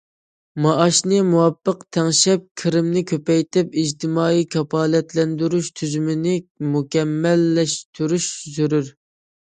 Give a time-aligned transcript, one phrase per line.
[0.65, 6.35] مائاشنى مۇۋاپىق تەڭشەپ، كىرىمنى كۆپەيتىپ، ئىجتىمائىي كاپالەتلەندۈرۈش تۈزۈمىنى
[6.77, 8.91] مۇكەممەللەشتۈرۈش زۆرۈر.